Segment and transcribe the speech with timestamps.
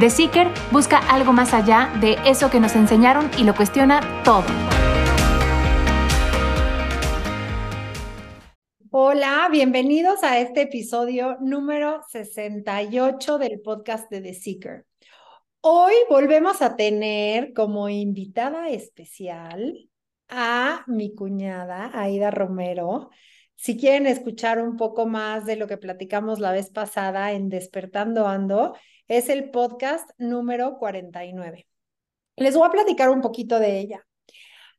[0.00, 4.44] The Seeker busca algo más allá de eso que nos enseñaron y lo cuestiona todo.
[8.90, 14.86] Hola, bienvenidos a este episodio número 68 del podcast de The Seeker.
[15.60, 19.90] Hoy volvemos a tener como invitada especial
[20.30, 23.10] a mi cuñada, Aida Romero.
[23.56, 28.26] Si quieren escuchar un poco más de lo que platicamos la vez pasada en Despertando
[28.26, 28.72] Ando,
[29.12, 31.66] es el podcast número 49.
[32.36, 34.06] Les voy a platicar un poquito de ella.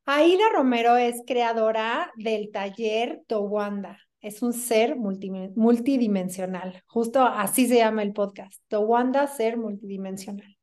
[0.05, 3.99] Aida Romero es creadora del taller Towanda.
[4.21, 6.81] Es un ser multidimensional.
[6.87, 8.59] Justo así se llama el podcast.
[8.69, 10.57] Towanda, ser multidimensional.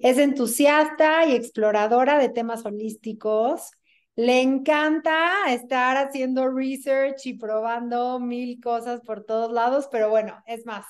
[0.00, 3.72] Es entusiasta y exploradora de temas holísticos.
[4.16, 10.64] Le encanta estar haciendo research y probando mil cosas por todos lados, pero bueno, es
[10.64, 10.86] más,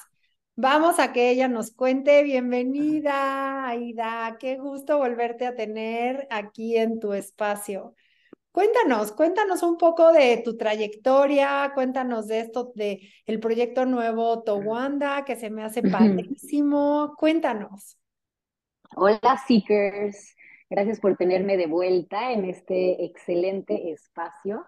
[0.55, 2.23] Vamos a que ella nos cuente.
[2.23, 4.37] Bienvenida, Aida.
[4.39, 7.95] Qué gusto volverte a tener aquí en tu espacio.
[8.51, 15.25] Cuéntanos, cuéntanos un poco de tu trayectoria, cuéntanos de esto, de el proyecto nuevo Towanda,
[15.25, 17.15] que se me hace padrísimo.
[17.17, 17.97] Cuéntanos.
[18.95, 20.37] Hola, Seekers.
[20.69, 24.67] Gracias por tenerme de vuelta en este excelente espacio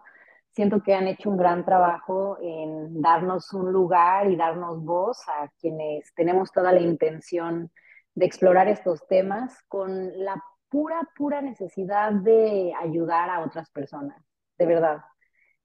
[0.55, 5.51] siento que han hecho un gran trabajo en darnos un lugar y darnos voz a
[5.61, 7.71] quienes tenemos toda la intención
[8.15, 14.23] de explorar estos temas con la pura, pura necesidad de ayudar a otras personas,
[14.57, 14.99] de verdad.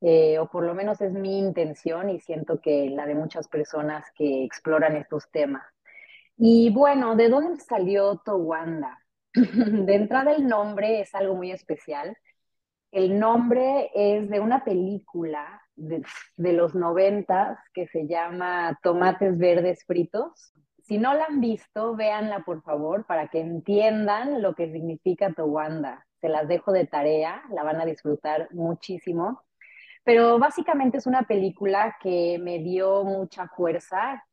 [0.02, 4.06] Eh, o por lo menos es mi intención y siento que la de muchas personas
[4.16, 5.64] que exploran estos temas.
[6.38, 8.98] Y bueno, ¿de dónde salió Towanda?
[9.34, 12.18] de entrada el nombre es algo muy especial
[12.92, 16.04] el nombre es de una película de,
[16.54, 20.54] los noventas que se llama Tomates Verdes Fritos.
[20.84, 26.06] Si no la han visto, véanla por favor para que entiendan lo que significa Towanda.
[26.20, 29.44] Se las dejo de tarea, la van a disfrutar muchísimo.
[30.04, 34.24] Pero básicamente es una película que me dio mucha fuerza.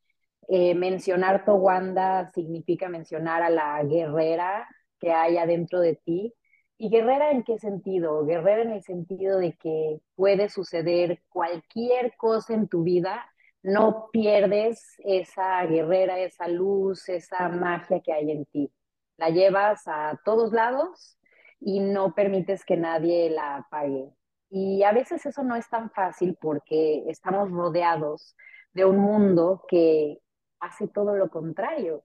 [0.49, 4.67] Eh, mencionar Towanda significa mencionar a la guerrera
[4.99, 6.35] que hay adentro de ti,
[6.79, 8.25] ¿Y guerrera en qué sentido?
[8.27, 13.25] Guerrera en el sentido de que puede suceder cualquier cosa en tu vida,
[13.63, 18.71] no pierdes esa guerrera, esa luz, esa magia que hay en ti.
[19.17, 21.19] La llevas a todos lados
[21.61, 24.11] y no permites que nadie la apague.
[24.51, 28.37] Y a veces eso no es tan fácil porque estamos rodeados
[28.73, 30.19] de un mundo que
[30.61, 32.05] hace todo lo contrario,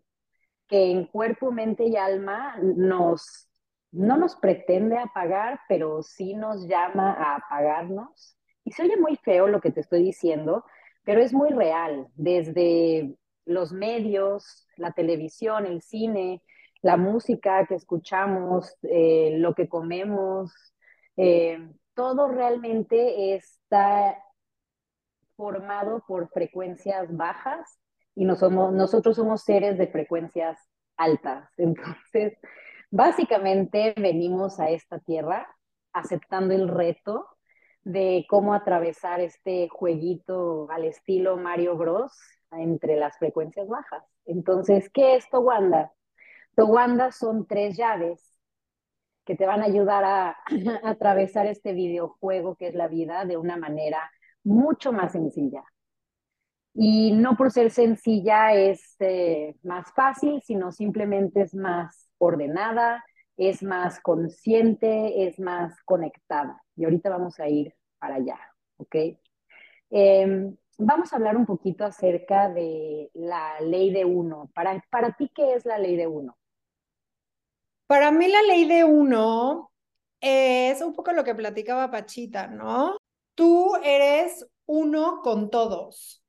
[0.67, 3.50] que en cuerpo, mente y alma nos
[3.91, 8.37] no nos pretende apagar, pero sí nos llama a apagarnos.
[8.63, 10.63] Y se oye muy feo lo que te estoy diciendo,
[11.03, 12.07] pero es muy real.
[12.15, 13.15] Desde
[13.45, 16.41] los medios, la televisión, el cine,
[16.81, 20.51] la música que escuchamos, eh, lo que comemos,
[21.17, 24.17] eh, todo realmente está
[25.35, 27.79] formado por frecuencias bajas
[28.15, 30.57] y nosotros somos seres de frecuencias
[30.97, 31.49] altas.
[31.57, 32.37] Entonces,
[32.91, 35.47] Básicamente venimos a esta tierra
[35.93, 37.25] aceptando el reto
[37.83, 42.11] de cómo atravesar este jueguito al estilo Mario Bros
[42.51, 44.03] entre las frecuencias bajas.
[44.25, 45.93] Entonces, ¿qué es Towanda?
[46.53, 48.35] Towanda son tres llaves
[49.23, 50.37] que te van a ayudar a,
[50.83, 54.11] atravesar este videojuego que es la vida de una manera
[54.43, 55.63] mucho más sencilla.
[56.73, 63.03] Y no por ser sencilla es eh, más fácil, sino simplemente es más ordenada,
[63.37, 66.61] es más consciente, es más conectada.
[66.75, 68.39] Y ahorita vamos a ir para allá,
[68.77, 68.95] ¿ok?
[69.89, 74.49] Em, vamos a hablar un poquito acerca de la ley de uno.
[74.53, 76.37] Para, para ti, ¿qué es la ley de uno?
[77.87, 79.71] Para mí la ley de uno
[80.21, 82.95] es un poco lo que platicaba Pachita, ¿no?
[83.35, 86.20] tú eres uno con todos.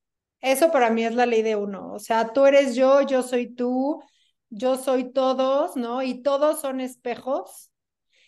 [0.43, 1.93] Eso para mí es la ley de uno.
[1.93, 4.03] O sea, tú eres yo, yo soy tú,
[4.51, 6.03] yo soy todos, ¿no?
[6.03, 7.73] Y todos son espejos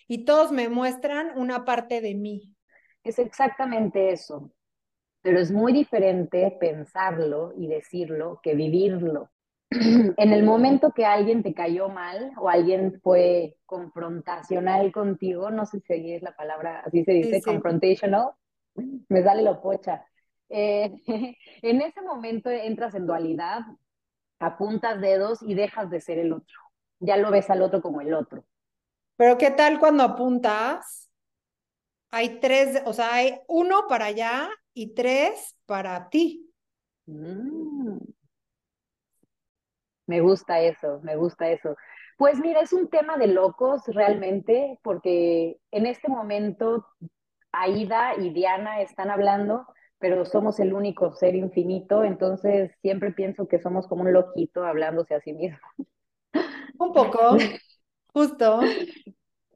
[0.06, 2.54] y todos me muestran una parte de mí.
[3.02, 4.52] Es exactamente eso,
[5.22, 9.30] pero es muy diferente pensarlo y decirlo que vivirlo.
[10.16, 15.80] En el momento que alguien te cayó mal o alguien fue confrontacional contigo, no sé
[15.80, 18.30] si es la palabra, así se dice, confrontational,
[19.08, 20.06] me sale lo pocha.
[20.48, 20.92] Eh,
[21.62, 23.60] en ese momento entras en dualidad,
[24.38, 26.58] apuntas dedos y dejas de ser el otro.
[27.00, 28.44] Ya lo ves al otro como el otro.
[29.16, 31.10] Pero ¿qué tal cuando apuntas?
[32.10, 36.52] Hay tres, o sea, hay uno para allá y tres para ti.
[37.06, 37.98] Mm.
[40.06, 41.76] Me gusta eso, me gusta eso.
[42.16, 46.86] Pues mira, es un tema de locos realmente, porque en este momento
[47.52, 49.66] Aida y Diana están hablando,
[50.04, 55.14] pero somos el único ser infinito, entonces siempre pienso que somos como un loquito hablándose
[55.14, 55.66] a sí mismo.
[56.78, 57.38] Un poco,
[58.08, 58.60] justo.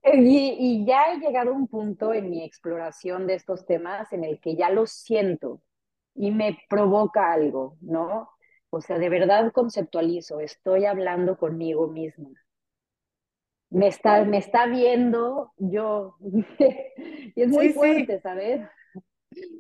[0.03, 4.41] Y, ya he llegado a un punto en mi exploración de estos temas en el
[4.41, 5.61] que ya lo siento
[6.15, 8.31] y me provoca algo, ¿no?
[8.71, 12.31] O sea, de verdad conceptualizo, estoy hablando conmigo misma.
[13.69, 16.17] Me está, me está viendo yo.
[16.23, 18.63] y es muy fuerte, ¿sabes?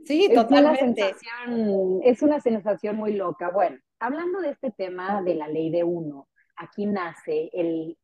[0.04, 1.02] Sí, totalmente.
[1.02, 3.50] Es una, sensación, es una sensación muy loca.
[3.50, 7.96] Bueno, hablando de este tema de la ley de uno, aquí nace el,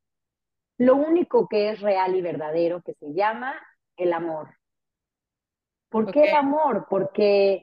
[0.78, 3.54] lo único que es real y verdadero que se llama
[3.96, 4.54] el amor.
[5.88, 6.86] ¿Por qué el amor?
[6.90, 7.62] Porque,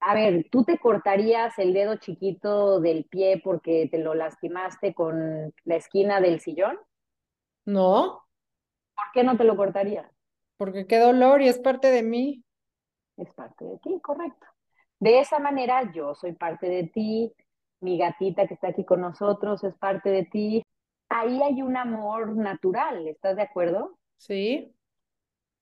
[0.00, 5.54] a ver, tú te cortarías el dedo chiquito del pie porque te lo lastimaste con
[5.64, 6.76] la esquina del sillón.
[7.64, 8.24] No.
[8.94, 10.10] ¿Por qué no te lo cortarías?
[10.56, 12.43] Porque qué dolor y es parte de mí.
[13.16, 14.46] Es parte de ti, correcto.
[14.98, 17.32] De esa manera yo soy parte de ti,
[17.80, 20.64] mi gatita que está aquí con nosotros es parte de ti,
[21.08, 23.98] ahí hay un amor natural, ¿estás de acuerdo?
[24.16, 24.74] Sí.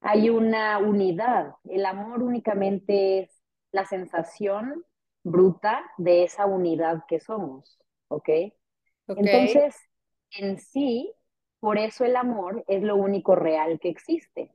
[0.00, 1.54] Hay una unidad.
[1.64, 4.84] El amor únicamente es la sensación
[5.25, 7.78] bruta de esa unidad que somos,
[8.08, 8.28] ¿ok?
[9.08, 9.76] Entonces,
[10.32, 11.12] en sí,
[11.60, 14.50] por eso el amor es lo único real que existe.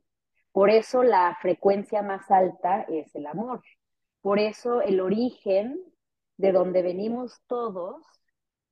[0.52, 3.62] Por eso la frecuencia más alta es el amor.
[4.20, 5.80] Por eso el origen
[6.36, 8.02] de donde venimos todos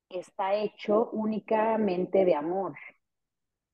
[0.09, 2.75] está hecho únicamente de amor.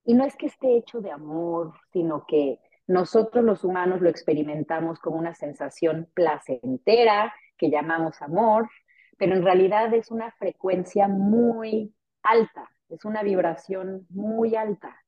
[0.06, 5.00] Y no es que esté hecho de amor, sino que nosotros los humanos lo experimentamos
[5.00, 8.70] como una sensación placentera que llamamos amor,
[9.18, 15.03] pero en realidad es una frecuencia muy alta, es una vibración muy alta.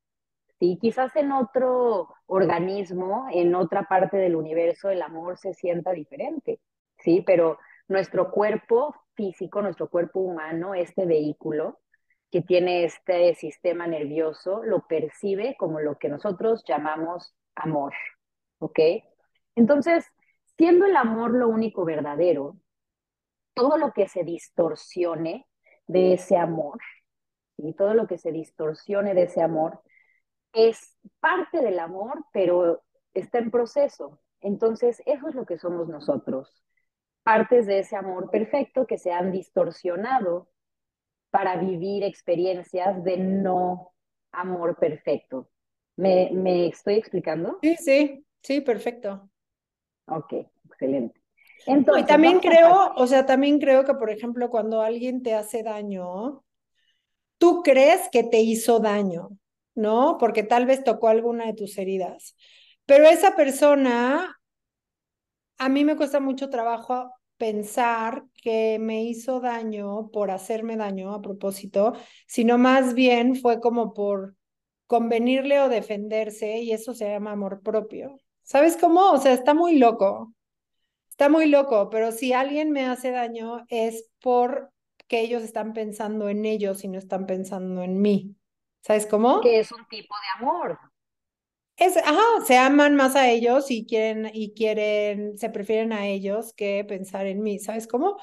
[0.65, 6.59] Sí, quizás en otro organismo, en otra parte del universo, el amor se sienta diferente,
[6.97, 11.81] sí, pero nuestro cuerpo físico, nuestro cuerpo humano, este vehículo
[12.31, 17.93] que tiene este sistema nervioso, lo percibe como lo que nosotros llamamos amor,
[18.57, 18.79] ¿ok?
[19.53, 20.11] Entonces,
[20.57, 22.57] siendo el amor lo único verdadero,
[23.53, 25.45] todo lo que se distorsione
[25.85, 26.79] de ese amor,
[27.55, 29.79] y todo lo que se distorsione de ese amor,
[30.55, 34.19] es parte del amor, pero está en proceso.
[34.41, 36.63] Entonces, eso es lo que somos nosotros
[37.25, 40.47] partes de ese amor perfecto que se han distorsionado
[41.31, 43.93] para vivir experiencias de no
[44.31, 45.49] amor perfecto.
[45.97, 47.57] ¿Me, me estoy explicando?
[47.63, 49.27] Sí, sí, sí, perfecto.
[50.05, 50.33] Ok,
[50.69, 51.19] excelente.
[51.65, 55.63] Entonces, y también creo, o sea, también creo que, por ejemplo, cuando alguien te hace
[55.63, 56.43] daño,
[57.39, 59.29] tú crees que te hizo daño,
[59.75, 60.17] ¿no?
[60.19, 62.35] Porque tal vez tocó alguna de tus heridas.
[62.85, 64.35] Pero esa persona
[65.57, 71.21] a mí me cuesta mucho trabajo pensar que me hizo daño por hacerme daño a
[71.21, 71.93] propósito,
[72.27, 74.35] sino más bien fue como por
[74.87, 78.17] convenirle o defenderse y eso se llama amor propio.
[78.43, 79.11] ¿Sabes cómo?
[79.11, 80.33] O sea, está muy loco.
[81.09, 84.67] Está muy loco, pero si alguien me hace daño es porque
[85.11, 88.35] ellos están pensando en ellos y no están pensando en mí.
[88.85, 89.41] ¿Sabes cómo?
[89.41, 90.77] Que es un tipo de amor.
[91.75, 96.53] Es, ajá, se aman más a ellos y quieren, y quieren, se prefieren a ellos
[96.53, 98.17] que pensar en mí, ¿sabes cómo?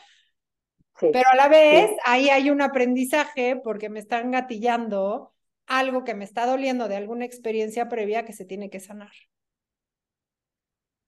[1.00, 5.34] Pero a la vez, ahí hay un aprendizaje porque me están gatillando
[5.66, 9.10] algo que me está doliendo de alguna experiencia previa que se tiene que sanar.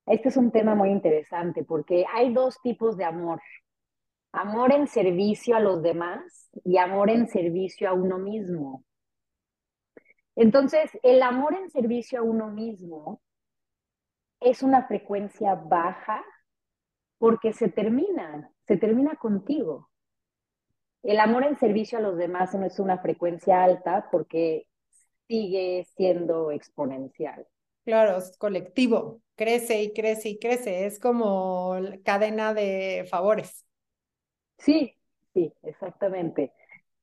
[0.07, 3.41] Este es un tema muy interesante porque hay dos tipos de amor.
[4.33, 8.85] Amor en servicio a los demás y amor en servicio a uno mismo.
[10.37, 13.23] Entonces, el amor en servicio a uno mismo
[14.41, 16.25] es una frecuencia baja
[17.19, 19.91] porque se termina, se termina contigo.
[21.03, 24.67] El amor en servicio a los demás no es una frecuencia alta porque
[25.29, 27.47] sigue siendo exponencial.
[27.85, 33.65] Claro, es colectivo, crece y crece y crece, es como cadena de favores.
[34.59, 34.97] Sí,
[35.35, 36.53] sí, exactamente.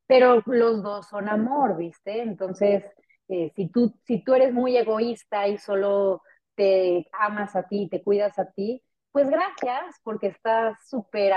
[0.08, 2.22] Pero los dos son amor, ¿viste?
[2.22, 2.84] Entonces,
[3.32, 6.22] eh, si, tú, si tú eres muy egoísta y solo
[6.56, 11.34] te amas a ti, te cuidas a ti, pues gracias, porque estás súper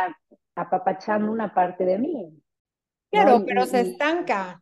[0.54, 2.42] apapachando una parte de mí.
[3.10, 4.60] Claro, pero se estanca.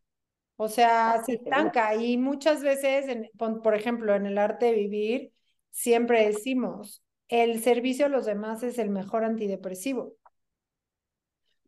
[0.56, 5.32] O sea, se estanca y muchas veces, por ejemplo, en el arte de vivir,
[5.70, 10.14] siempre decimos, el servicio a los demás es el mejor antidepresivo,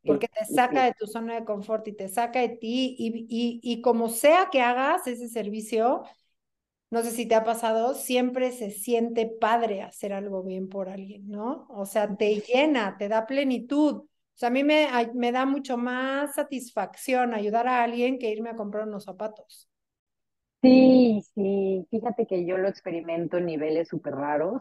[0.05, 3.61] porque te saca de tu zona de confort y te saca de ti y, y,
[3.63, 6.05] y como sea que hagas ese servicio,
[6.91, 11.29] no sé si te ha pasado, siempre se siente padre hacer algo bien por alguien,
[11.29, 11.67] ¿no?
[11.71, 13.95] O sea, te llena, te da plenitud.
[14.05, 18.51] O sea, a mí me, me da mucho más satisfacción ayudar a alguien que irme
[18.51, 19.69] a comprar unos zapatos.
[20.63, 24.61] Sí, sí, fíjate que yo lo experimento en niveles súper raros.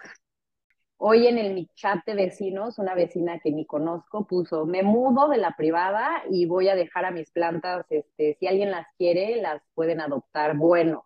[1.06, 5.38] Hoy en el chat de vecinos, una vecina que ni conozco puso, me mudo de
[5.38, 9.62] la privada y voy a dejar a mis plantas, este, si alguien las quiere, las
[9.74, 10.56] pueden adoptar.
[10.56, 11.06] Bueno,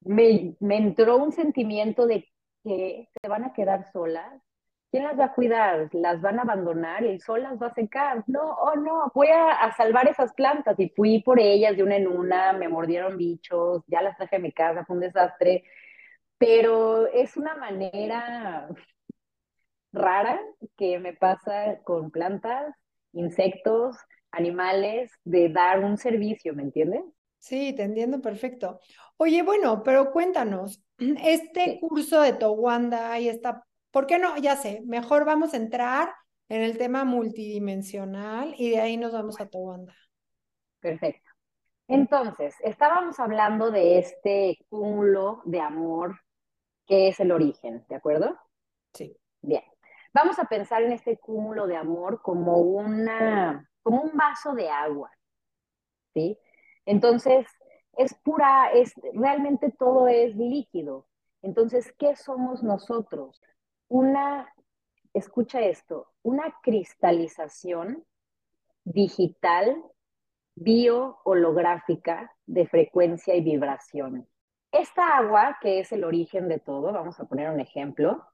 [0.00, 2.28] me, me entró un sentimiento de
[2.64, 4.42] que se van a quedar solas
[4.92, 5.88] ¿quién las va a cuidar?
[5.92, 8.22] ¿Las van a abandonar el sol las va a secar?
[8.28, 12.06] No, oh no, voy a, salvar esas plantas y fui por ellas de una en
[12.06, 15.64] una, me mordieron bichos, ya las traje a mi casa, fue un desastre,
[16.44, 18.68] pero es una manera
[19.92, 20.40] rara
[20.76, 22.74] que me pasa con plantas,
[23.12, 23.96] insectos,
[24.32, 27.04] animales, de dar un servicio, ¿me entiendes?
[27.38, 28.80] Sí, te entiendo perfecto.
[29.18, 34.36] Oye, bueno, pero cuéntanos, este curso de Towanda y esta ¿Por qué no?
[34.38, 36.12] Ya sé, mejor vamos a entrar
[36.48, 39.94] en el tema multidimensional y de ahí nos vamos a Towanda.
[40.80, 41.30] Perfecto.
[41.86, 46.18] Entonces, estábamos hablando de este cúmulo de amor
[46.86, 48.38] que es el origen, ¿de acuerdo?
[48.92, 49.16] Sí.
[49.40, 49.62] Bien.
[50.14, 55.10] Vamos a pensar en este cúmulo de amor como una, como un vaso de agua,
[56.12, 56.38] ¿sí?
[56.84, 57.46] Entonces,
[57.96, 61.06] es pura, es, realmente todo es líquido.
[61.40, 63.40] Entonces, ¿qué somos nosotros?
[63.92, 64.50] una,
[65.12, 68.06] escucha esto, una cristalización
[68.84, 69.84] digital
[70.54, 74.26] bio-holográfica de frecuencia y vibración.
[74.72, 78.26] Esta agua, que es el origen de todo, vamos a poner un ejemplo,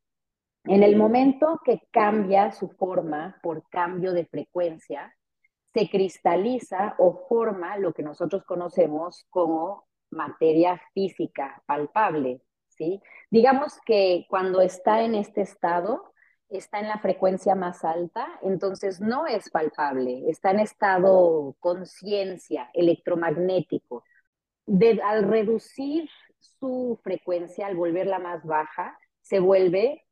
[0.64, 5.16] en el momento que cambia su forma por cambio de frecuencia,
[5.74, 13.02] se cristaliza o forma lo que nosotros conocemos como materia física palpable, ¿sí?
[13.30, 16.12] Digamos que cuando está en este estado,
[16.48, 24.04] está en la frecuencia más alta, entonces no es palpable, está en estado conciencia, electromagnético.
[25.02, 26.08] al reducir
[26.40, 30.04] su frecuencia, al volverla más baja, se vuelve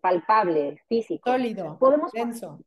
[0.00, 1.30] palpable, físico.
[1.30, 2.12] Sólido, Podemos,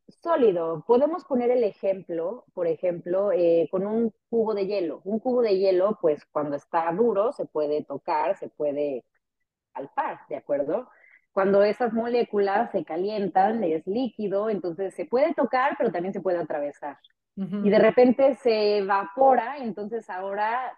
[0.07, 0.83] Sólido.
[0.85, 5.01] Podemos poner el ejemplo, por ejemplo, eh, con un cubo de hielo.
[5.05, 9.05] Un cubo de hielo, pues cuando está duro, se puede tocar, se puede
[9.73, 10.89] al par, ¿de acuerdo?
[11.31, 16.39] Cuando esas moléculas se calientan, es líquido, entonces se puede tocar, pero también se puede
[16.39, 16.97] atravesar.
[17.37, 20.77] Y de repente se evapora, entonces ahora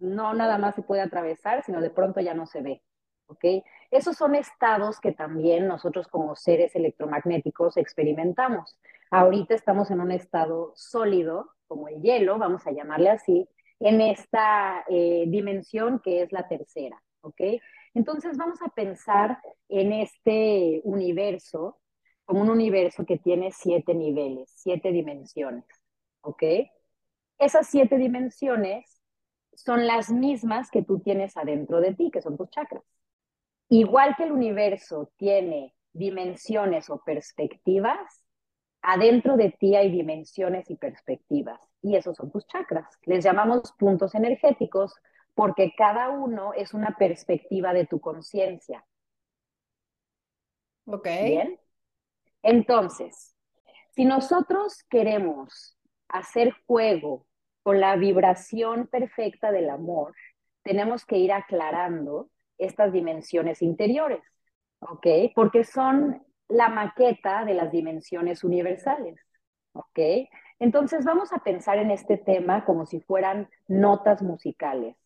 [0.00, 2.82] no nada más se puede atravesar, sino de pronto ya no se ve.
[3.26, 3.44] ¿Ok?
[3.90, 8.76] Esos son estados que también nosotros como seres electromagnéticos experimentamos.
[9.10, 14.84] Ahorita estamos en un estado sólido, como el hielo, vamos a llamarle así, en esta
[14.88, 17.00] eh, dimensión que es la tercera.
[17.20, 17.40] ¿Ok?
[17.94, 19.38] Entonces vamos a pensar
[19.68, 21.80] en este universo
[22.24, 25.64] como un universo que tiene siete niveles, siete dimensiones,
[26.20, 26.42] ¿ok?
[27.38, 28.99] Esas siete dimensiones
[29.64, 32.82] son las mismas que tú tienes adentro de ti, que son tus chakras.
[33.68, 38.24] Igual que el universo tiene dimensiones o perspectivas,
[38.82, 42.86] adentro de ti hay dimensiones y perspectivas, y esos son tus chakras.
[43.02, 44.94] Les llamamos puntos energéticos
[45.34, 48.84] porque cada uno es una perspectiva de tu conciencia.
[50.86, 51.06] Ok.
[51.24, 51.60] Bien.
[52.42, 53.36] Entonces,
[53.94, 55.76] si nosotros queremos
[56.08, 57.26] hacer juego
[57.62, 60.14] con la vibración perfecta del amor,
[60.62, 64.22] tenemos que ir aclarando estas dimensiones interiores,
[64.80, 65.06] ¿ok?
[65.34, 69.18] Porque son la maqueta de las dimensiones universales,
[69.72, 69.98] ¿ok?
[70.58, 74.96] Entonces vamos a pensar en este tema como si fueran notas musicales.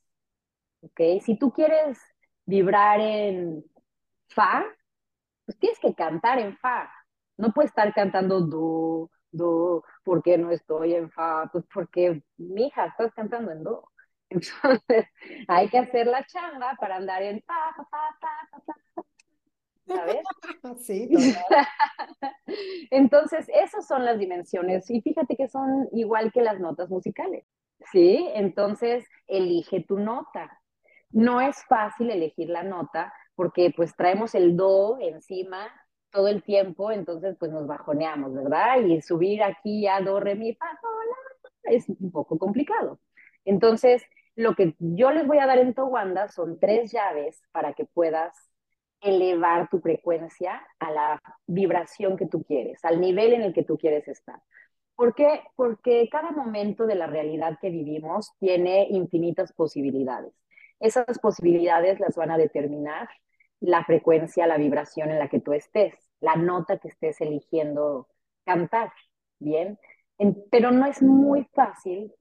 [1.22, 1.98] Si tú quieres
[2.44, 3.64] vibrar en
[4.28, 4.64] fa,
[5.46, 6.90] pues tienes que cantar en fa.
[7.36, 13.12] No puedes estar cantando do, do, porque no estoy en fa, pues porque, mija, estás
[13.14, 13.88] cantando en do.
[14.30, 15.06] Entonces,
[15.48, 18.16] hay que hacer la chamba para andar en fa, fa, fa,
[18.50, 18.62] fa,
[18.94, 19.02] fa,
[19.86, 20.24] ¿sabes?
[20.78, 21.08] Sí,
[22.90, 27.44] Entonces, esas son las dimensiones y fíjate que son igual que las notas musicales,
[27.92, 28.28] ¿sí?
[28.34, 30.60] Entonces, elige tu nota.
[31.10, 35.70] No es fácil elegir la nota porque pues traemos el do encima
[36.14, 38.80] todo el tiempo, entonces pues nos bajoneamos, ¿verdad?
[38.80, 40.66] Y subir aquí a do, re, mi, fa,
[41.64, 43.00] es un poco complicado.
[43.44, 44.02] Entonces,
[44.36, 48.32] lo que yo les voy a dar en Towanda son tres llaves para que puedas
[49.00, 53.76] elevar tu frecuencia a la vibración que tú quieres, al nivel en el que tú
[53.76, 54.40] quieres estar.
[54.94, 55.42] ¿Por qué?
[55.56, 60.32] Porque cada momento de la realidad que vivimos tiene infinitas posibilidades.
[60.78, 63.08] Esas posibilidades las van a determinar
[63.64, 68.08] la frecuencia, la vibración en la que tú estés, la nota que estés eligiendo
[68.44, 68.92] cantar,
[69.38, 69.78] ¿bien?
[70.50, 72.12] pero no es muy fácil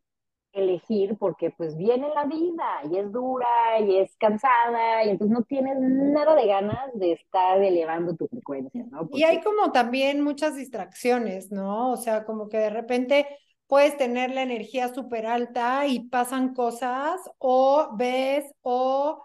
[0.52, 5.44] elegir porque pues viene la vida y es dura y es cansada y entonces no
[5.44, 9.10] tienes nada de ganas de estar elevando tu frecuencia, ¿no?
[9.12, 11.92] Y hay como también muchas distracciones, ¿no?
[11.92, 13.28] O sea, como que de repente
[13.66, 19.24] puedes tener la energía súper alta y pasan cosas o ves o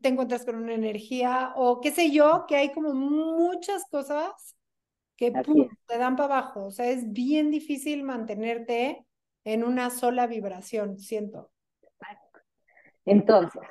[0.00, 4.56] te encuentras con una energía o qué sé yo, que hay como muchas cosas
[5.16, 6.66] que te dan para abajo.
[6.66, 9.04] O sea, es bien difícil mantenerte
[9.44, 11.50] en una sola vibración, siento.
[13.04, 13.62] Entonces,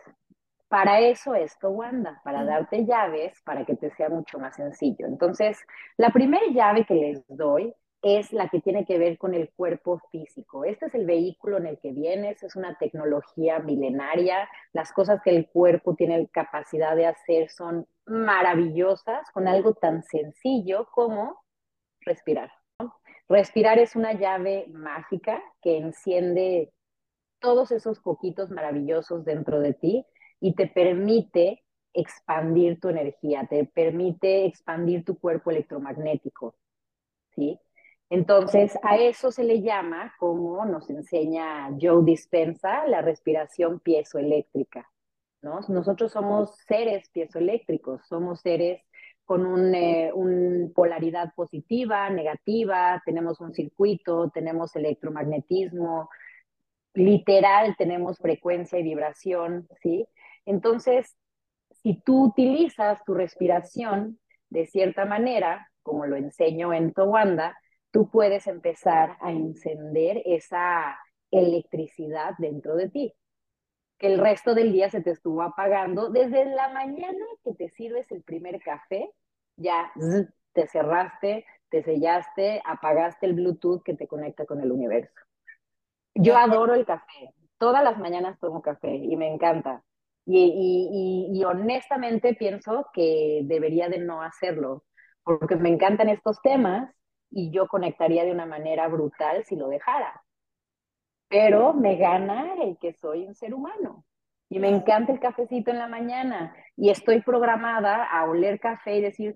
[0.68, 5.06] para eso esto, Wanda, para darte llaves para que te sea mucho más sencillo.
[5.06, 5.60] Entonces,
[5.96, 10.00] la primera llave que les doy es la que tiene que ver con el cuerpo
[10.12, 10.66] físico.
[10.66, 14.48] Este es el vehículo en el que vienes, es una tecnología milenaria.
[14.74, 20.88] Las cosas que el cuerpo tiene capacidad de hacer son maravillosas con algo tan sencillo
[20.92, 21.44] como
[22.02, 22.52] respirar.
[23.28, 26.72] Respirar es una llave mágica que enciende
[27.40, 30.06] todos esos poquitos maravillosos dentro de ti
[30.40, 36.56] y te permite expandir tu energía, te permite expandir tu cuerpo electromagnético,
[37.36, 37.60] ¿sí?
[38.10, 44.90] Entonces, a eso se le llama, como nos enseña Joe Dispensa, la respiración piezoeléctrica,
[45.42, 45.60] ¿no?
[45.68, 48.82] Nosotros somos seres piezoeléctricos, somos seres
[49.26, 50.12] con una eh,
[50.74, 56.10] polaridad positiva, negativa, tenemos un circuito, tenemos electromagnetismo,
[56.94, 60.08] literal tenemos frecuencia y vibración, ¿sí?
[60.46, 61.18] Entonces,
[61.84, 64.18] si tú utilizas tu respiración
[64.50, 67.58] de cierta manera, como lo enseño en Towanda,
[67.92, 70.98] tú puedes empezar a encender esa
[71.32, 73.14] electricidad dentro de ti
[73.98, 76.10] que el resto del día se te estuvo apagando.
[76.10, 79.10] Desde la mañana que te sirves el primer café,
[79.56, 79.92] ya
[80.54, 85.20] te cerraste, te sellaste, apagaste el Bluetooth que te conecta con el universo.
[86.14, 87.34] Yo adoro el café.
[87.58, 89.84] Todas las mañanas tomo café y me encanta.
[90.26, 94.84] Y, y, honestamente pienso que debería de no hacerlo,
[95.24, 96.94] porque me encantan estos temas
[97.32, 100.24] y yo conectaría de una manera brutal si lo dejara
[101.30, 104.06] pero me gana el que soy un ser humano.
[104.50, 109.02] Y me encanta el cafecito en la mañana y estoy programada a oler café y
[109.02, 109.36] decir,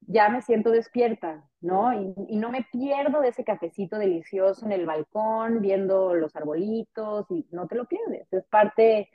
[0.00, 1.92] ya me siento despierta, ¿no?
[1.92, 7.48] Y, no me pierdo de ese cafecito delicioso en el balcón, viendo los arbolitos y
[7.50, 9.10] no te lo pierdes, es parte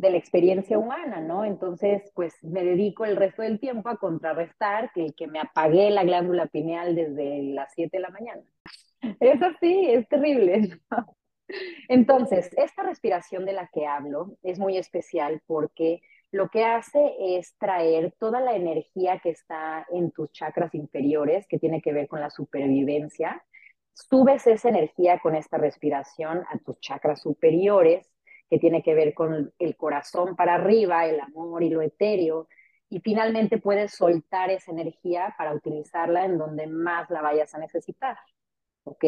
[0.00, 1.44] de la experiencia humana, ¿no?
[1.44, 6.04] Entonces, pues me dedico el resto del tiempo a contrarrestar que, que me apagué la
[6.04, 8.42] glándula pineal desde las 7 de la mañana.
[9.20, 10.78] Es así, es terrible.
[11.88, 16.00] Entonces, esta respiración de la que hablo es muy especial porque
[16.32, 21.58] lo que hace es traer toda la energía que está en tus chakras inferiores, que
[21.58, 23.44] tiene que ver con la supervivencia.
[23.92, 28.08] Subes esa energía con esta respiración a tus chakras superiores,
[28.50, 32.48] que tiene que ver con el corazón para arriba, el amor y lo etéreo.
[32.88, 38.18] Y finalmente puedes soltar esa energía para utilizarla en donde más la vayas a necesitar.
[38.84, 39.04] ¿ok?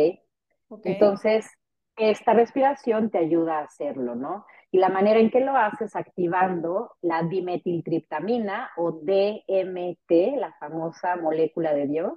[0.84, 1.50] Entonces,
[1.96, 4.46] esta respiración te ayuda a hacerlo, ¿no?
[4.70, 11.74] Y la manera en que lo haces activando la dimetiltriptamina o DMT, la famosa molécula
[11.74, 12.12] de Dios,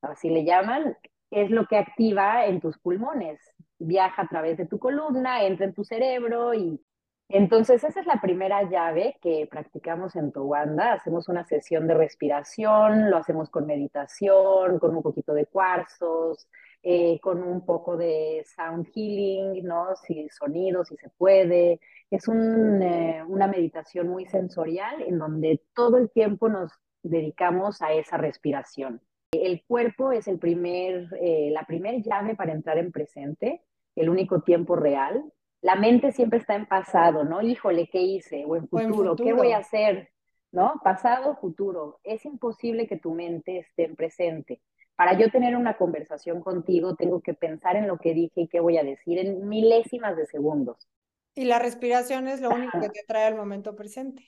[0.00, 0.96] así le llaman,
[1.30, 3.38] es lo que activa en tus pulmones.
[3.78, 6.80] Viaja a través de tu columna, entra en tu cerebro y
[7.28, 10.92] entonces esa es la primera llave que practicamos en Towanda.
[10.92, 16.46] Hacemos una sesión de respiración, lo hacemos con meditación, con un poquito de cuarzos,
[16.82, 19.96] eh, con un poco de sound healing, ¿no?
[19.96, 21.80] Si sonido, si se puede.
[22.10, 28.18] Es eh, una meditación muy sensorial en donde todo el tiempo nos dedicamos a esa
[28.18, 29.00] respiración.
[29.42, 33.62] El cuerpo es el primer, eh, la primer llave para entrar en presente,
[33.96, 35.24] el único tiempo real.
[35.60, 37.42] La mente siempre está en pasado, ¿no?
[37.42, 38.44] Híjole, ¿qué hice?
[38.46, 39.16] O en futuro, O en futuro.
[39.16, 40.10] ¿qué voy a hacer?
[40.52, 40.80] ¿No?
[40.84, 42.00] Pasado, futuro.
[42.04, 44.60] Es imposible que tu mente esté en presente.
[44.96, 48.60] Para yo tener una conversación contigo, tengo que pensar en lo que dije y qué
[48.60, 50.88] voy a decir en milésimas de segundos.
[51.34, 54.22] Y la respiración es lo único que te trae al momento presente.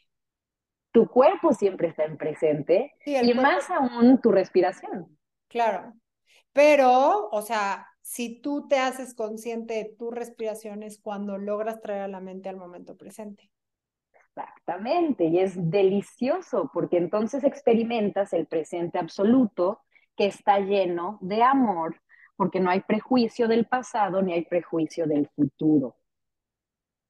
[0.97, 5.19] Tu cuerpo siempre está en presente Sí, y cuerpo- más aún tu respiración.
[5.47, 5.93] Claro.
[6.55, 12.01] Pero, o sea, si tú te haces consciente de tu respiración es cuando logras traer
[12.01, 13.51] a la mente al momento presente.
[14.15, 19.83] Exactamente, y es delicioso porque entonces experimentas el presente absoluto
[20.17, 22.01] que está lleno de amor,
[22.37, 25.97] porque no hay prejuicio del pasado ni hay prejuicio del futuro.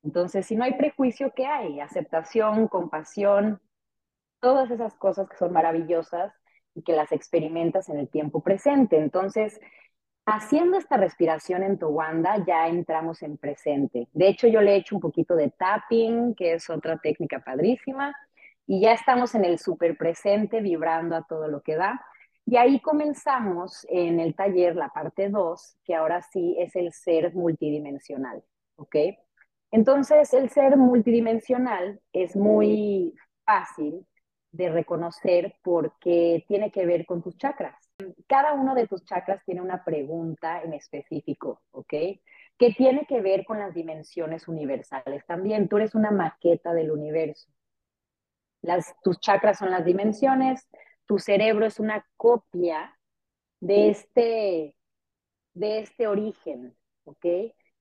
[0.02, 1.78] Entonces, si no hay prejuicio, ¿qué hay?
[1.80, 3.60] Aceptación, compasión,
[4.46, 6.32] todas esas cosas que son maravillosas
[6.72, 8.96] y que las experimentas en el tiempo presente.
[8.96, 9.58] Entonces,
[10.24, 14.06] haciendo esta respiración en tu wanda, ya entramos en presente.
[14.12, 18.14] De hecho, yo le he hecho un poquito de tapping, que es otra técnica padrísima,
[18.68, 22.00] y ya estamos en el super presente, vibrando a todo lo que da.
[22.44, 27.34] Y ahí comenzamos en el taller, la parte 2, que ahora sí es el ser
[27.34, 28.44] multidimensional,
[28.76, 28.94] ¿ok?
[29.72, 33.12] Entonces, el ser multidimensional es muy
[33.44, 34.06] fácil
[34.56, 37.76] de reconocer porque tiene que ver con tus chakras.
[38.26, 41.92] Cada uno de tus chakras tiene una pregunta en específico, ¿ok?
[42.58, 45.68] Que tiene que ver con las dimensiones universales también.
[45.68, 47.50] Tú eres una maqueta del universo.
[48.62, 50.66] Las, tus chakras son las dimensiones,
[51.04, 52.98] tu cerebro es una copia
[53.60, 54.76] de este,
[55.52, 57.26] de este origen, ¿ok?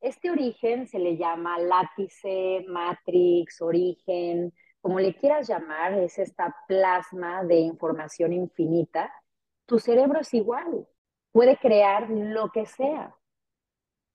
[0.01, 4.53] Este origen se le llama látice, matrix, origen,
[4.85, 9.11] como le quieras llamar, es esta plasma de información infinita.
[9.65, 10.85] Tu cerebro es igual,
[11.31, 13.15] puede crear lo que sea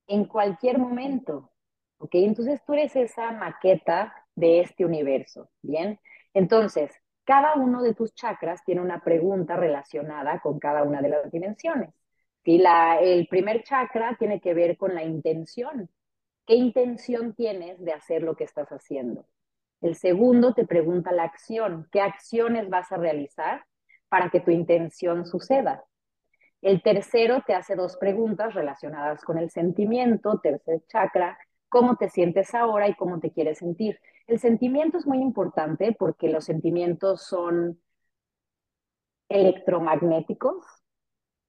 [0.07, 1.51] en cualquier momento,
[1.97, 2.11] ¿ok?
[2.13, 5.99] Entonces tú eres esa maqueta de este universo, ¿bien?
[6.33, 6.93] Entonces,
[7.25, 11.93] cada uno de tus chakras tiene una pregunta relacionada con cada una de las dimensiones.
[12.45, 12.59] ¿sí?
[12.59, 15.89] La, el primer chakra tiene que ver con la intención.
[16.45, 19.25] ¿Qué intención tienes de hacer lo que estás haciendo?
[19.81, 21.87] El segundo te pregunta la acción.
[21.91, 23.65] ¿Qué acciones vas a realizar
[24.09, 25.83] para que tu intención suceda?
[26.61, 31.37] El tercero te hace dos preguntas relacionadas con el sentimiento, tercer chakra,
[31.69, 33.99] cómo te sientes ahora y cómo te quieres sentir.
[34.27, 37.81] El sentimiento es muy importante porque los sentimientos son
[39.29, 40.63] electromagnéticos,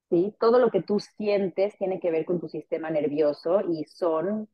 [0.08, 0.34] ¿sí?
[0.40, 4.48] Todo lo que tú sientes tiene que ver con tu sistema nervioso y son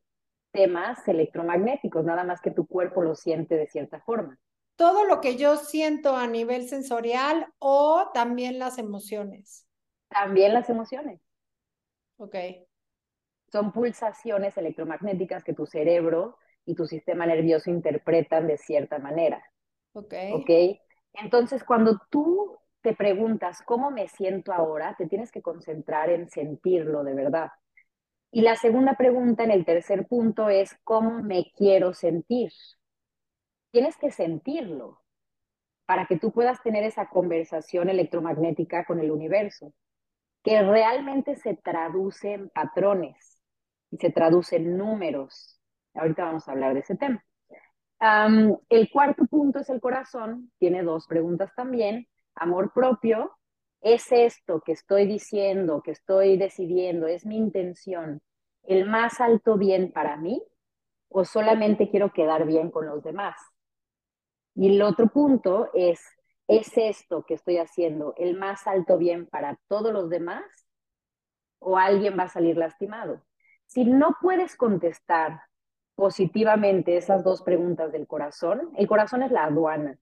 [0.53, 4.39] temas electromagnéticos, nada más que tu cuerpo lo siente de cierta forma.
[4.77, 9.67] Todo lo que yo siento a nivel sensorial o también las emociones.
[10.09, 11.21] También las emociones.
[12.17, 12.37] Ok.
[13.51, 19.43] Son pulsaciones electromagnéticas que tu cerebro y tu sistema nervioso interpretan de cierta manera.
[19.93, 20.15] Ok.
[20.33, 20.51] ¿Ok?
[21.15, 27.03] Entonces, cuando tú te preguntas cómo me siento ahora, te tienes que concentrar en sentirlo
[27.03, 27.49] de verdad.
[28.31, 32.53] Y la segunda pregunta en el tercer punto es cómo me quiero sentir.
[33.71, 35.03] Tienes que sentirlo
[35.87, 39.73] para que tú puedas tener esa conversación electromagnética con el universo,
[40.43, 43.41] que realmente se traduce en patrones
[43.91, 45.59] y se traduce en números.
[45.95, 47.25] Ahorita vamos a hablar de ese tema.
[48.69, 52.07] El cuarto punto es el corazón, tiene dos preguntas también.
[52.35, 53.38] Amor propio,
[53.81, 58.21] ¿es esto que estoy diciendo, que estoy decidiendo, es mi intención,
[58.64, 60.43] el más alto bien para mí
[61.09, 63.37] o solamente quiero quedar bien con los demás?
[64.55, 66.01] Y el otro punto es,
[66.49, 70.45] ¿es esto que estoy haciendo el más alto bien para todos los demás
[71.61, 73.23] o alguien va a salir lastimado?
[73.67, 75.43] Si no puedes contestar
[75.95, 79.99] positivamente esas dos preguntas del corazón, el corazón es la aduana.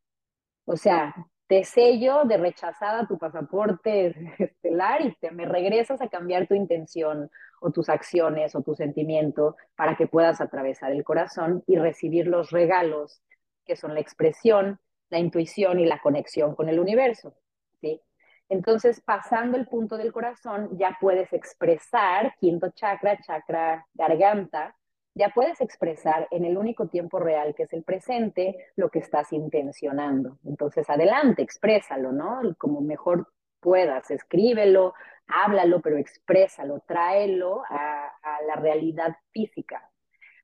[0.64, 1.14] O sea,
[1.46, 7.30] te sello de rechazada tu pasaporte estelar y te me regresas a cambiar tu intención
[7.60, 12.50] o tus acciones o tu sentimiento para que puedas atravesar el corazón y recibir los
[12.50, 13.22] regalos
[13.64, 14.78] que son la expresión,
[15.10, 17.34] la intuición y la conexión con el universo.
[17.80, 18.00] ¿sí?
[18.48, 24.76] Entonces, pasando el punto del corazón, ya puedes expresar, quinto chakra, chakra garganta,
[25.16, 29.32] ya puedes expresar en el único tiempo real que es el presente lo que estás
[29.32, 30.38] intencionando.
[30.44, 32.42] Entonces, adelante, exprésalo, ¿no?
[32.58, 34.92] Como mejor puedas, escríbelo,
[35.26, 39.90] háblalo, pero exprésalo, tráelo a, a la realidad física.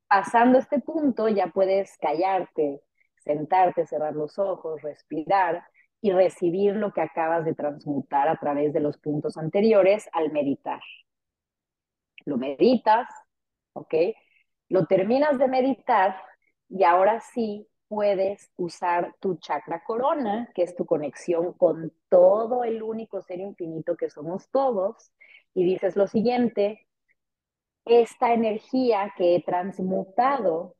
[0.08, 2.80] Pasando este punto ya puedes callarte,
[3.18, 5.66] sentarte, cerrar los ojos, respirar
[6.00, 10.80] y recibir lo que acabas de transmutar a través de los puntos anteriores al meditar.
[12.24, 13.06] Lo meditas,
[13.74, 13.94] ¿ok?
[14.72, 16.16] Lo terminas de meditar
[16.70, 22.82] y ahora sí puedes usar tu chakra corona, que es tu conexión con todo el
[22.82, 25.12] único ser infinito que somos todos,
[25.52, 26.88] y dices lo siguiente,
[27.84, 30.74] esta energía que he transmutado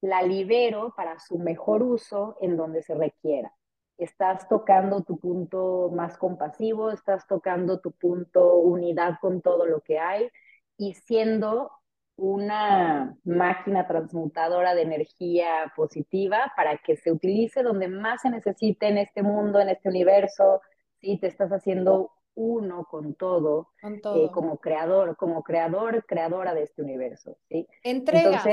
[0.00, 3.52] la libero para su mejor uso en donde se requiera.
[3.98, 9.98] Estás tocando tu punto más compasivo, estás tocando tu punto unidad con todo lo que
[9.98, 10.30] hay
[10.76, 11.72] y siendo
[12.16, 18.98] una máquina transmutadora de energía positiva para que se utilice donde más se necesite en
[18.98, 20.60] este mundo, en este universo.
[21.00, 26.82] Sí, te estás haciendo uno con todo, eh, como creador, como creador, creadora de este
[26.82, 27.36] universo.
[27.48, 27.66] ¿sí?
[27.82, 28.44] Entregas,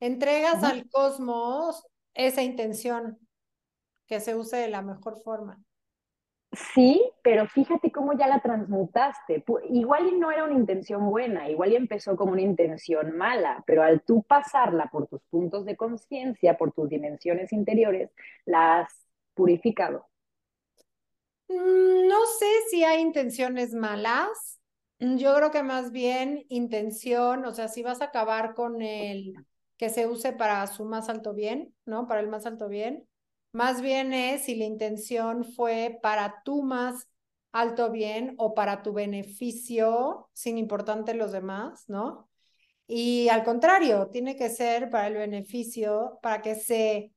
[0.00, 3.18] entregas al cosmos esa intención
[4.06, 5.62] que se use de la mejor forma.
[6.52, 9.44] Sí, pero fíjate cómo ya la transmutaste.
[9.70, 13.82] Igual y no era una intención buena, igual y empezó como una intención mala, pero
[13.82, 18.10] al tú pasarla por tus puntos de conciencia, por tus dimensiones interiores,
[18.46, 20.06] la has purificado.
[21.48, 24.60] Mm, no sé si hay intenciones malas.
[25.00, 29.34] Yo creo que más bien intención, o sea, si vas a acabar con el
[29.76, 32.08] que se use para su más alto bien, ¿no?
[32.08, 33.07] Para el más alto bien,
[33.58, 37.10] más bien es si la intención fue para tu más
[37.50, 42.30] alto bien o para tu beneficio, sin importarte los demás, ¿no?
[42.86, 47.12] Y al contrario, tiene que ser para el beneficio, para que se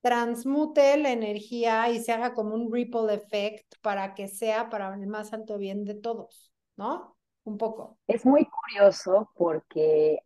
[0.00, 5.08] transmute la energía y se haga como un ripple effect para que sea para el
[5.08, 7.16] más alto bien de todos, ¿no?
[7.42, 7.98] Un poco.
[8.06, 10.20] Es muy curioso porque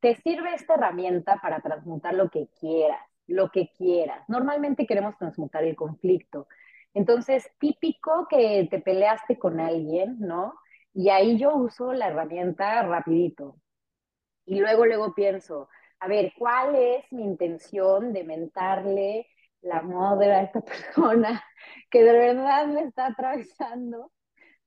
[0.00, 4.28] te sirve esta herramienta para transmutar lo que quieras lo que quieras.
[4.28, 6.48] Normalmente queremos transmutar el conflicto.
[6.92, 10.54] Entonces, típico que te peleaste con alguien, ¿no?
[10.92, 13.56] Y ahí yo uso la herramienta rapidito.
[14.44, 15.68] Y luego, luego pienso,
[16.00, 19.28] a ver, ¿cuál es mi intención de mentarle
[19.62, 21.44] la madre a esta persona
[21.90, 24.10] que de verdad me está atravesando?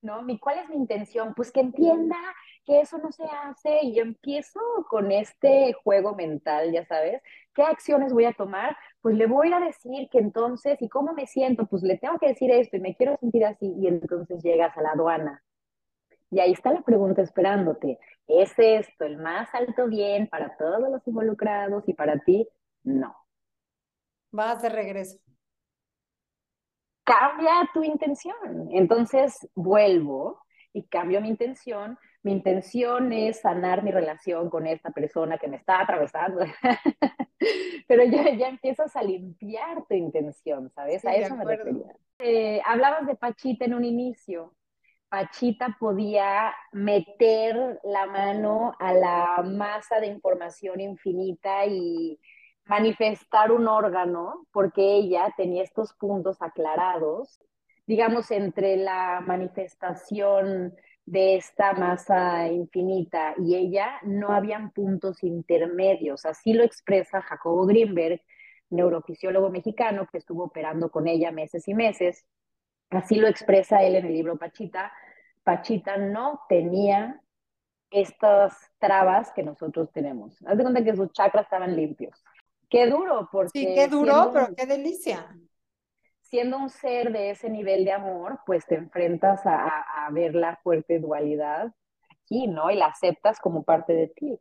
[0.02, 0.26] ¿No?
[0.40, 1.34] ¿Cuál es mi intención?
[1.34, 2.18] Pues que entienda
[2.66, 7.22] que eso no se hace y yo empiezo con este juego mental, ya sabes,
[7.54, 8.76] ¿qué acciones voy a tomar?
[9.02, 11.66] Pues le voy a decir que entonces, ¿y cómo me siento?
[11.66, 14.82] Pues le tengo que decir esto y me quiero sentir así y entonces llegas a
[14.82, 15.44] la aduana.
[16.32, 18.00] Y ahí está la pregunta esperándote.
[18.28, 22.48] ¿Es esto el más alto bien para todos los involucrados y para ti?
[22.84, 23.16] No.
[24.32, 25.20] Vas de regreso.
[27.04, 28.70] Cambia tu intención.
[28.72, 30.43] Entonces vuelvo
[30.74, 35.58] y cambio mi intención mi intención es sanar mi relación con esta persona que me
[35.58, 36.40] está atravesando.
[37.88, 41.04] Pero ya, ya empiezas a limpiar tu intención, ¿sabes?
[41.04, 41.94] a eso me refería.
[42.20, 44.56] Eh, hablabas de Pachita en un inicio.
[45.10, 52.18] Pachita podía meter la mano a la masa de información infinita y
[52.66, 57.44] manifestar un órgano, porque ella tenía estos puntos aclarados,
[57.86, 66.26] digamos, entre la manifestación de esta masa infinita y ella no habían puntos intermedios.
[66.26, 68.22] Así lo expresa Jacobo Greenberg,
[68.70, 72.26] neurofisiólogo mexicano que estuvo operando con ella meses y meses.
[72.90, 74.94] Así lo expresa él en el libro Pachita.
[75.44, 77.22] Pachita no tenía
[77.90, 80.42] estas trabas que nosotros tenemos.
[80.46, 82.24] Haz de cuenta que sus chakras estaban limpios.
[82.70, 83.60] Qué duro, porque...
[83.60, 85.28] Sí, qué duro, pero qué delicia
[86.34, 90.98] siendo un ser de ese nivel de amor, pues te enfrentas a, ver la fuerte
[90.98, 91.72] dualidad
[92.10, 92.72] aquí, ¿no?
[92.72, 94.40] Y la aceptas como parte de ti.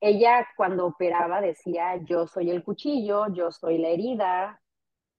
[0.00, 4.62] Ella cuando operaba decía, yo soy el cuchillo, yo soy la herida,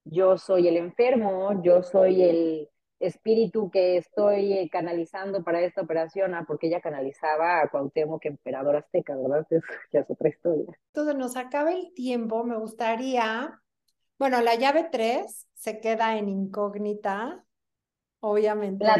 [0.03, 6.33] yo soy el enfermo, yo soy el espíritu que estoy eh, canalizando para esta operación,
[6.33, 9.45] ah, porque ella canalizaba a Cuauhtémoc, emperador azteca, ¿verdad?
[9.51, 9.61] Es,
[9.93, 10.75] ya es otra historia.
[10.87, 13.61] Entonces nos acaba el tiempo, me gustaría
[14.17, 17.43] bueno, la llave 3 se queda en incógnita,
[18.19, 18.85] obviamente.
[18.85, 18.95] La,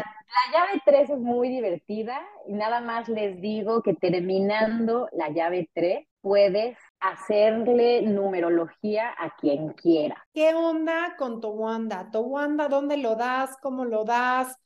[0.52, 6.06] llave 3 es muy divertida y nada más les digo que terminando la llave 3
[6.20, 10.26] puedes hacerle numerología a quien quiera.
[10.32, 12.10] ¿Qué onda con Towanda?
[12.10, 13.56] Towanda, ¿dónde lo das?
[13.62, 14.58] ¿Cómo lo das?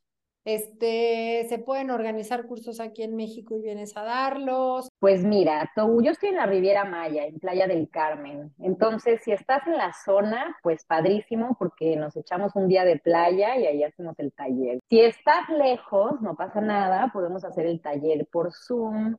[0.44, 4.88] Este, ¿se pueden organizar cursos aquí en México y vienes a darlos?
[4.98, 8.53] Pues mira, yo estoy en la Riviera Maya, en Playa del Carmen.
[8.59, 13.59] Entonces, si estás en la zona, pues padrísimo, porque nos echamos un día de playa
[13.59, 14.81] y ahí hacemos el taller.
[14.88, 19.16] Si estás lejos, no pasa nada, podemos hacer el taller por Zoom.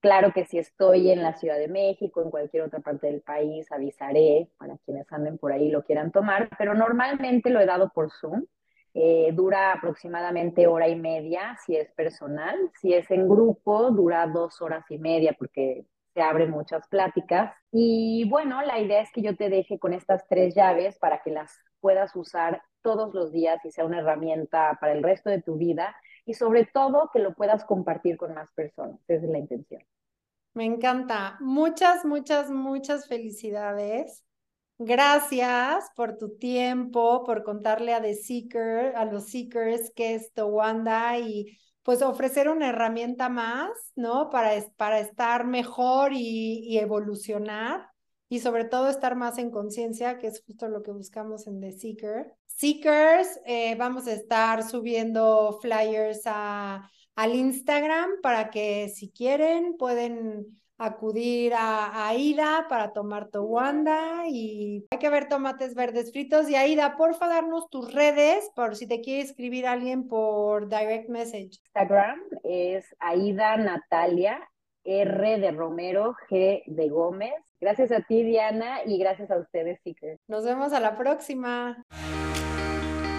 [0.00, 3.72] Claro que si estoy en la Ciudad de México, en cualquier otra parte del país,
[3.72, 7.88] avisaré para quienes anden por ahí y lo quieran tomar, pero normalmente lo he dado
[7.88, 8.44] por Zoom
[9.00, 12.56] eh, dura aproximadamente hora y media si es personal.
[12.80, 17.54] Si es en grupo, dura dos horas y media porque se abren muchas pláticas.
[17.70, 21.30] Y bueno, la idea es que yo te deje con estas tres llaves para que
[21.30, 25.56] las puedas usar todos los días y sea una herramienta para el resto de tu
[25.56, 28.98] vida y sobre todo que lo puedas compartir con más personas.
[29.06, 29.82] Esa es la intención.
[30.54, 31.36] Me encanta.
[31.38, 34.24] Muchas, muchas, muchas felicidades.
[34.80, 41.18] Gracias por tu tiempo, por contarle a The Seeker, a los Seekers qué es Towanda
[41.18, 44.30] y pues ofrecer una herramienta más, ¿no?
[44.30, 47.88] Para, para estar mejor y, evolucionar
[48.28, 51.72] y sobre todo estar más en conciencia, que es justo lo que buscamos en The
[51.72, 52.34] Seeker.
[52.46, 60.46] Seekers, eh, vamos a estar subiendo flyers a, al Instagram para que si quieren pueden
[60.78, 66.48] acudir a, Aida para tomar Towanda y hay que ver tomates verdes fritos.
[66.48, 71.58] Y Aida, porfa, darnos tus redes por si te quiere escribir alguien por direct message.
[71.64, 74.40] Instagram es Aida Natalia,
[74.84, 77.34] R de Romero, G de Gómez.
[77.60, 80.20] Gracias a ti, Diana, y gracias a ustedes, Seekers.
[80.28, 81.84] Nos vemos a la próxima.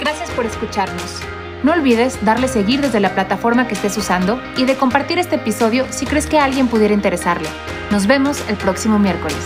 [0.00, 1.20] Gracias por escucharnos.
[1.62, 5.84] No olvides darle seguir desde la plataforma que estés usando y de compartir este episodio
[5.90, 7.50] si crees que a alguien pudiera interesarle.
[7.90, 9.36] Nos vemos el próximo miércoles.